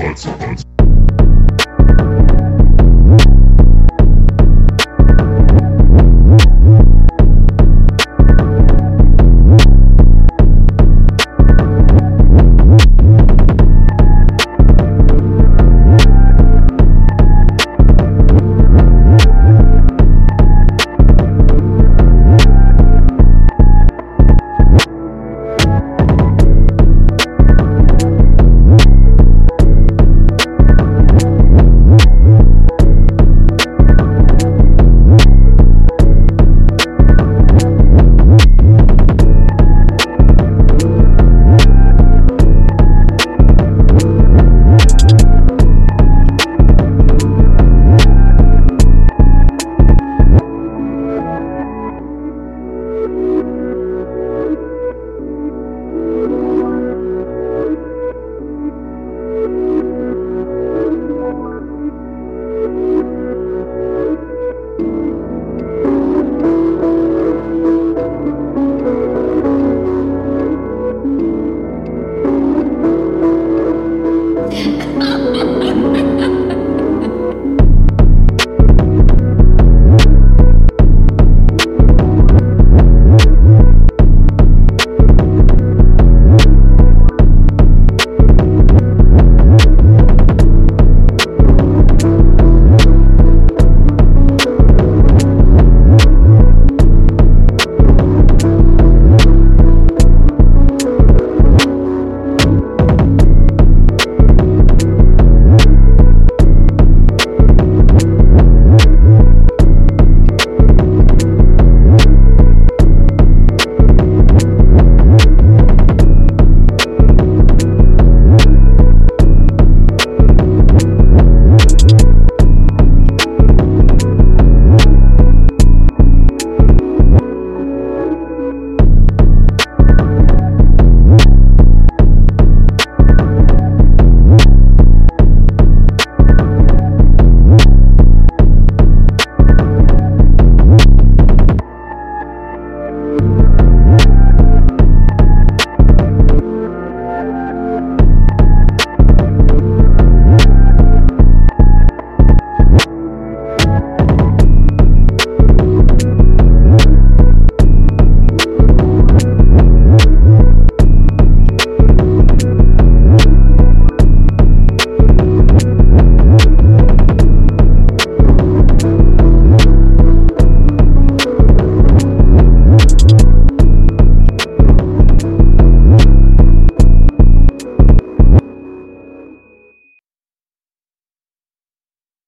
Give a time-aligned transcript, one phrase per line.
[0.00, 0.69] Panzer, Panzer.